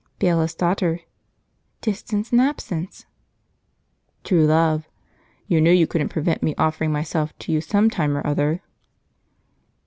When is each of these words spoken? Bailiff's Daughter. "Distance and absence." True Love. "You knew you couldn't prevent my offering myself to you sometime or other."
Bailiff's 0.17 0.55
Daughter. 0.55 1.01
"Distance 1.81 2.31
and 2.31 2.41
absence." 2.41 3.05
True 4.23 4.47
Love. 4.47 4.87
"You 5.45 5.61
knew 5.61 5.69
you 5.69 5.85
couldn't 5.85 6.09
prevent 6.09 6.41
my 6.41 6.55
offering 6.57 6.91
myself 6.91 7.37
to 7.37 7.51
you 7.51 7.61
sometime 7.61 8.17
or 8.17 8.25
other." 8.25 8.63